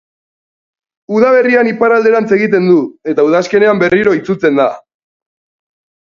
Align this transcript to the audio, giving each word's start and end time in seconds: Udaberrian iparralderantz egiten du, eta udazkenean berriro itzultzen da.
Udaberrian 1.17 1.67
iparralderantz 1.71 2.31
egiten 2.37 2.65
du, 2.71 2.77
eta 3.13 3.25
udazkenean 3.27 3.83
berriro 3.83 4.15
itzultzen 4.21 4.57
da. 4.63 4.67